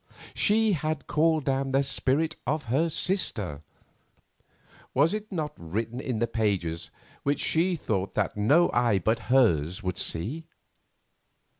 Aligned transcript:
She 0.33 0.71
had 0.71 1.05
called 1.05 1.45
down 1.45 1.73
the 1.73 1.83
spirit 1.83 2.35
of 2.47 2.65
her 2.73 2.89
sister. 2.89 3.61
Was 4.95 5.13
it 5.13 5.31
not 5.31 5.53
written 5.57 5.99
in 5.99 6.17
the 6.17 6.25
pages 6.25 6.89
which 7.21 7.39
she 7.39 7.75
thought 7.75 8.15
that 8.15 8.35
no 8.35 8.71
eye 8.73 8.97
but 8.97 9.19
hers 9.29 9.83
would 9.83 9.99
see? 9.99 10.45